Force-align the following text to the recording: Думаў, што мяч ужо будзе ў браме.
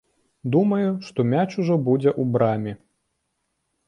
Думаў, 0.53 0.85
што 1.09 1.25
мяч 1.33 1.45
ужо 1.63 1.75
будзе 1.89 2.09
ў 2.21 2.37
браме. 2.37 2.73